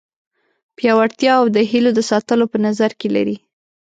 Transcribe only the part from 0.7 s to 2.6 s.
پیاوړتیا او د هیلو د ساتلو په